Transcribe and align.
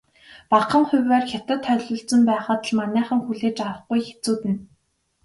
Багахан 0.49 0.83
хувиар 0.89 1.23
Хятад 1.31 1.61
холилдсон 1.69 2.21
байхад 2.29 2.61
л 2.69 2.73
манайхан 2.79 3.19
хүлээж 3.25 3.57
авахгүй 3.61 3.99
хэцүүднэ. 4.05 4.53